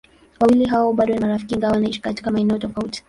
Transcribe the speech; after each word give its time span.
Wawili 0.39 0.65
hao 0.65 0.93
bado 0.93 1.13
ni 1.13 1.19
marafiki 1.19 1.55
ingawa 1.55 1.73
wanaishi 1.73 2.01
katika 2.01 2.31
maeneo 2.31 2.57
tofauti. 2.57 2.99